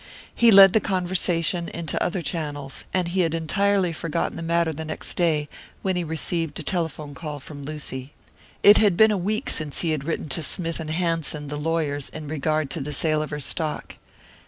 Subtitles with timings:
[0.33, 4.83] He led the conversation into other channels; and he had entirely forgotten the matter the
[4.83, 5.47] next day,
[5.83, 8.11] when he received a telephone call from Lucy.
[8.63, 12.09] It had been a week since he had written to Smith and Hanson, the lawyers,
[12.09, 13.97] in regard to the sale of her stock.